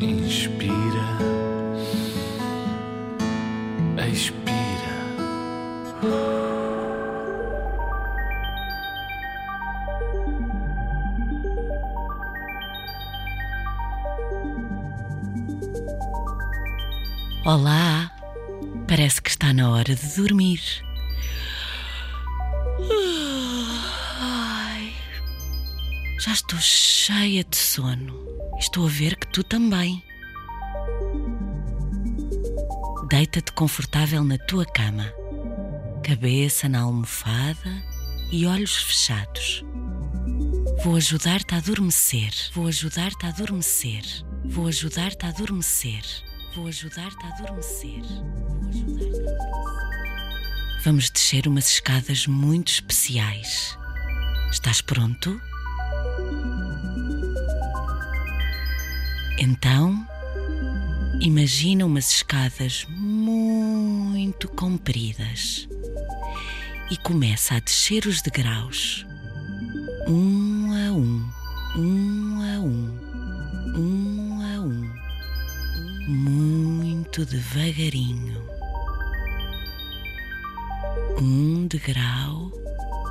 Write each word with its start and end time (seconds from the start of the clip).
Inspira, 0.00 1.18
expira. 4.08 4.94
Olá, 17.44 18.12
parece 18.86 19.20
que 19.20 19.30
está 19.30 19.52
na 19.52 19.68
hora 19.70 19.96
de 19.96 20.14
dormir. 20.14 20.60
Ai, 24.20 24.92
já 26.20 26.30
estou 26.30 26.58
cheia 26.60 27.42
de 27.42 27.56
sono. 27.56 28.37
Estou 28.58 28.86
a 28.86 28.90
ver 28.90 29.16
que 29.16 29.26
tu 29.28 29.44
também. 29.44 30.02
Deita-te 33.08 33.52
confortável 33.52 34.24
na 34.24 34.36
tua 34.36 34.66
cama, 34.66 35.12
cabeça 36.04 36.68
na 36.68 36.80
almofada 36.80 37.82
e 38.30 38.44
olhos 38.46 38.76
fechados. 38.76 39.64
Vou 40.82 40.96
ajudar-te 40.96 41.54
a 41.54 41.58
adormecer. 41.58 42.32
Vou 42.52 42.66
ajudar-te 42.66 43.26
a 43.26 43.28
adormecer. 43.30 44.02
Vou 44.44 44.66
ajudar-te 44.66 45.24
a 45.24 45.28
adormecer. 45.28 46.02
Vou 46.54 46.66
ajudar-te 46.66 47.24
a 47.24 47.28
adormecer. 47.28 48.02
Vou 48.04 48.06
ajudar-te 48.26 48.74
a 48.84 48.88
adormecer. 48.88 49.38
Vamos 50.84 51.10
descer 51.10 51.46
umas 51.48 51.70
escadas 51.70 52.26
muito 52.26 52.68
especiais. 52.68 53.76
Estás 54.50 54.80
pronto? 54.80 55.40
Então, 59.40 60.04
imagina 61.20 61.86
umas 61.86 62.10
escadas 62.10 62.84
muito 62.90 64.48
compridas 64.48 65.68
e 66.90 66.96
começa 66.96 67.54
a 67.54 67.60
descer 67.60 68.04
os 68.06 68.20
degraus, 68.20 69.06
um 70.08 70.72
a 70.72 70.92
um, 70.92 71.30
um 71.76 72.42
a 72.42 72.58
um, 72.58 72.98
um 73.76 74.42
a 74.42 74.60
um, 74.60 74.92
muito 76.08 77.24
devagarinho. 77.24 78.42
Um 81.20 81.68
degrau, 81.68 82.50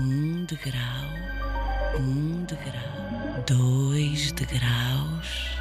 um 0.00 0.44
degrau, 0.46 2.00
um 2.00 2.44
degrau, 2.44 3.44
dois 3.46 4.32
degraus 4.32 5.57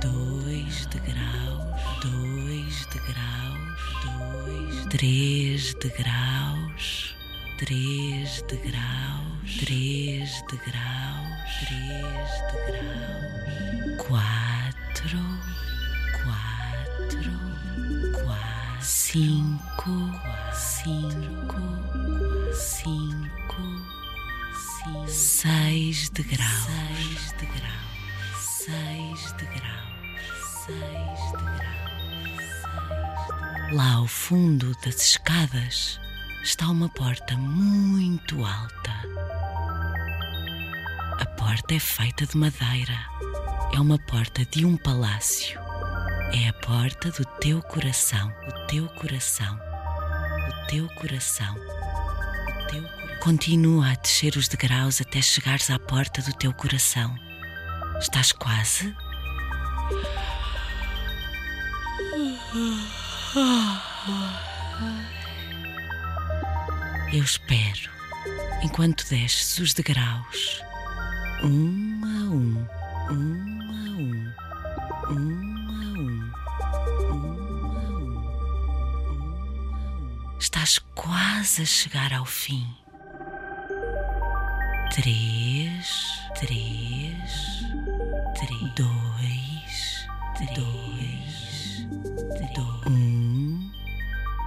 dois 0.00 0.86
degraus, 0.86 2.00
dois 2.02 2.86
degraus, 2.86 3.70
dois, 4.02 4.86
três 4.86 5.74
degraus, 5.74 7.14
três 7.58 8.42
degraus, 8.48 9.58
três 9.58 10.42
degraus, 10.48 11.50
três 11.60 12.30
degraus, 12.50 13.96
quatro, 13.98 15.20
quatro, 16.22 17.32
quatro, 18.24 18.80
cinco, 18.80 19.94
cinco, 20.54 21.60
cinco, 22.54 23.62
cinco, 24.54 25.08
seis 25.08 26.08
degraus, 26.10 26.99
6 28.70 29.32
degraus, 29.32 29.90
6 30.66 30.78
degraus, 30.78 31.18
6 31.18 31.32
degraus. 31.32 31.72
Lá 33.72 33.94
ao 33.94 34.06
fundo 34.06 34.76
das 34.84 35.02
escadas 35.02 35.98
está 36.44 36.68
uma 36.68 36.88
porta 36.88 37.36
muito 37.36 38.44
alta. 38.44 38.92
A 41.18 41.26
porta 41.36 41.74
é 41.74 41.80
feita 41.80 42.24
de 42.26 42.36
madeira. 42.36 42.96
É 43.74 43.80
uma 43.80 43.98
porta 43.98 44.44
de 44.44 44.64
um 44.64 44.76
palácio. 44.76 45.58
É 46.32 46.48
a 46.48 46.52
porta 46.52 47.10
do 47.10 47.24
teu 47.40 47.60
coração, 47.62 48.32
o 48.46 48.66
teu 48.68 48.86
coração, 48.90 49.58
o 50.48 50.66
teu 50.68 50.88
coração, 50.90 51.56
o 51.56 52.66
teu 52.70 52.84
coração. 52.84 53.18
Continua 53.18 53.90
a 53.90 53.94
descer 53.96 54.36
os 54.36 54.46
degraus 54.46 55.00
até 55.00 55.20
chegares 55.20 55.70
à 55.70 55.78
porta 55.78 56.22
do 56.22 56.32
teu 56.32 56.54
coração. 56.54 57.29
Estás 58.00 58.32
quase? 58.32 58.96
Eu 67.12 67.22
espero 67.22 67.90
enquanto 68.62 69.06
desces 69.10 69.58
os 69.58 69.74
degraus, 69.74 70.62
um 71.44 72.00
a 72.02 72.30
um, 72.30 72.66
um 73.10 73.60
a 73.68 73.80
um, 73.98 74.32
um 75.10 75.28
a 75.68 75.90
um, 75.98 76.32
um 77.10 77.24
a 77.76 77.88
um, 77.90 78.24
um. 79.12 80.38
Estás 80.38 80.78
quase 80.94 81.60
a 81.62 81.66
chegar 81.66 82.14
ao 82.14 82.24
fim. 82.24 82.66
Três, 84.92 86.20
três, 86.34 87.62
dois, 88.76 90.08
dois, 90.54 91.86
dois, 92.54 92.86
um. 92.88 93.70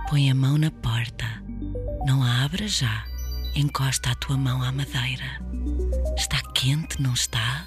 Põe 0.09 0.29
a 0.29 0.35
mão 0.35 0.57
na 0.57 0.69
porta. 0.69 1.25
Não 2.05 2.21
a 2.21 2.43
abra 2.43 2.67
já. 2.67 3.05
Encosta 3.55 4.11
a 4.11 4.15
tua 4.15 4.35
mão 4.35 4.61
à 4.61 4.71
madeira. 4.71 5.39
Está 6.17 6.41
quente, 6.53 7.01
não 7.01 7.13
está? 7.13 7.65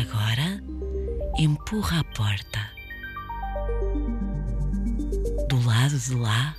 Agora 0.00 0.62
empurra 1.36 2.00
a 2.00 2.04
porta. 2.04 2.70
Do 5.48 5.62
lado 5.62 5.98
de 5.98 6.14
lá 6.14 6.56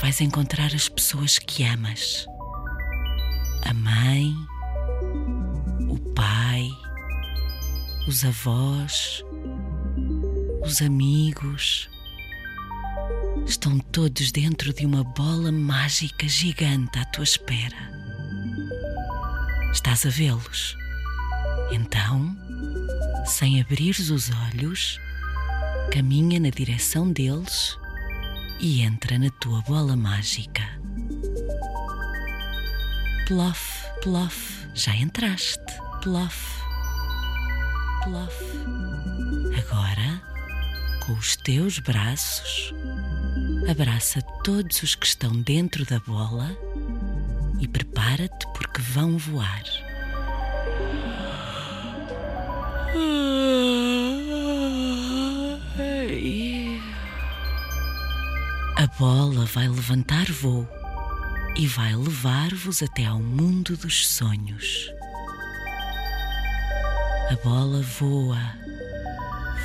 vais 0.00 0.20
encontrar 0.22 0.74
as 0.74 0.88
pessoas 0.88 1.38
que 1.38 1.64
amas 1.64 2.26
a 3.64 3.74
mãe, 3.74 4.34
o 5.88 5.98
pai, 6.14 6.68
os 8.06 8.24
avós, 8.24 9.24
os 10.64 10.82
amigos. 10.82 11.88
Estão 13.46 13.78
todos 13.78 14.32
dentro 14.32 14.72
de 14.72 14.86
uma 14.86 15.02
bola 15.02 15.50
mágica 15.50 16.28
gigante 16.28 16.98
à 16.98 17.04
tua 17.06 17.24
espera. 17.24 17.90
Estás 19.72 20.04
a 20.06 20.10
vê-los? 20.10 20.76
Então, 21.72 22.36
sem 23.26 23.60
abrires 23.60 24.10
os 24.10 24.30
olhos, 24.30 24.98
caminha 25.92 26.38
na 26.40 26.50
direção 26.50 27.10
deles 27.12 27.76
e 28.60 28.82
entra 28.82 29.18
na 29.18 29.30
tua 29.30 29.62
bola 29.62 29.96
mágica. 29.96 30.62
Plof, 33.30 33.86
plof, 34.02 34.66
já 34.74 34.92
entraste. 34.96 35.62
Plof, 36.02 36.60
plof. 38.02 38.34
Agora, 39.56 40.20
com 41.06 41.12
os 41.12 41.36
teus 41.36 41.78
braços, 41.78 42.74
abraça 43.70 44.20
todos 44.42 44.82
os 44.82 44.96
que 44.96 45.06
estão 45.06 45.30
dentro 45.42 45.86
da 45.86 46.00
bola 46.00 46.50
e 47.60 47.68
prepara-te 47.68 48.48
porque 48.48 48.82
vão 48.82 49.16
voar. 49.16 49.62
A 58.76 58.86
bola 58.98 59.44
vai 59.44 59.68
levantar 59.68 60.28
voo 60.32 60.79
e 61.60 61.66
vai 61.66 61.94
levar-vos 61.94 62.82
até 62.82 63.04
ao 63.04 63.20
mundo 63.20 63.76
dos 63.76 64.08
sonhos. 64.08 64.90
A 67.30 67.36
bola 67.44 67.82
voa, 67.82 68.54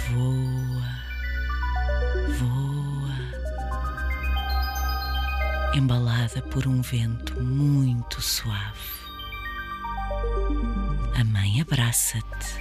voa, 0.10 0.92
voa, 2.38 3.16
embalada 5.74 6.42
por 6.42 6.68
um 6.68 6.82
vento 6.82 7.42
muito 7.42 8.22
suave. 8.22 9.06
A 11.18 11.24
mãe 11.24 11.62
abraça-te. 11.62 12.60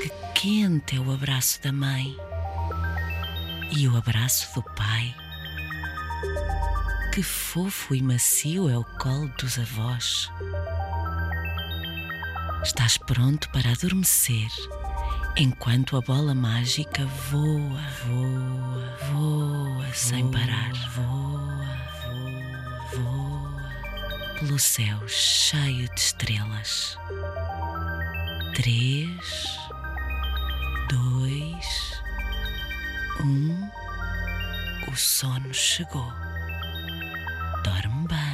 Que 0.00 0.08
quente 0.40 0.96
é 0.96 1.00
o 1.00 1.12
abraço 1.12 1.62
da 1.62 1.70
mãe 1.70 2.16
e 3.72 3.86
o 3.86 3.94
abraço 3.94 4.54
do 4.54 4.62
pai 4.74 5.14
que 7.16 7.22
fofo 7.22 7.94
e 7.94 8.02
macio 8.02 8.68
é 8.68 8.76
o 8.76 8.84
colo 8.84 9.32
dos 9.38 9.58
avós. 9.58 10.30
Estás 12.62 12.98
pronto 12.98 13.48
para 13.52 13.70
adormecer 13.70 14.50
enquanto 15.38 15.96
a 15.96 16.02
bola 16.02 16.34
mágica 16.34 17.06
voa, 17.06 17.80
voa, 18.04 18.98
voa 19.10 19.92
sem 19.94 20.30
parar, 20.30 20.74
voa, 20.90 21.78
voa, 22.04 22.86
voa 22.92 23.72
pelo 24.38 24.58
céu 24.58 25.08
cheio 25.08 25.88
de 25.94 25.98
estrelas. 25.98 26.98
Três, 28.54 29.58
dois, 30.90 32.02
um, 33.24 33.70
o 34.92 34.94
sono 34.94 35.54
chegou. 35.54 36.25
darım 37.66 38.08
ben. 38.10 38.25